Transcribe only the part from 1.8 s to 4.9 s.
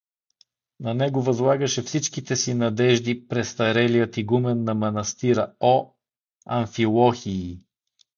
всичките си надежди престарелият игумен на